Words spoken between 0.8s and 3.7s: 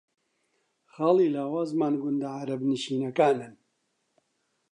خاڵی لاوازمان گوندە عەرەبنشینەکانن